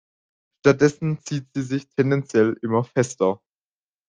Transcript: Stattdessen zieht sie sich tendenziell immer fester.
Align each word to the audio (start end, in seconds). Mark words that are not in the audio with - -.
Stattdessen 0.63 1.19
zieht 1.21 1.49
sie 1.53 1.61
sich 1.61 1.87
tendenziell 1.89 2.57
immer 2.63 2.83
fester. 2.83 3.39